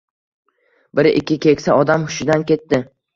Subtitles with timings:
[0.99, 2.81] Bir -ikki keksa odam hushidan ketdi